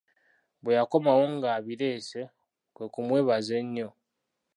[0.63, 2.21] Bwe yakomawo ng'abireese,
[2.75, 3.89] kwe kumwebaza ennyo.